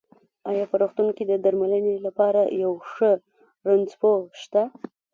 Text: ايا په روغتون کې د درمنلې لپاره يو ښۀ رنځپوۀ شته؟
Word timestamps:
ايا 0.49 0.65
په 0.71 0.75
روغتون 0.81 1.07
کې 1.15 1.23
د 1.27 1.33
درمنلې 1.43 1.95
لپاره 2.07 2.41
يو 2.63 2.71
ښۀ 2.89 3.11
رنځپوۀ 3.67 4.15
شته؟ 4.41 4.63